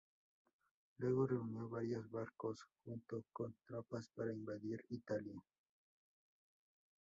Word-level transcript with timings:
Luego 0.97 1.27
reunió 1.27 1.69
varios 1.69 2.09
barcos 2.09 2.65
junto 2.83 3.23
con 3.31 3.55
tropas 3.67 4.07
para 4.15 4.33
invadir 4.33 4.83
Italia. 4.89 5.39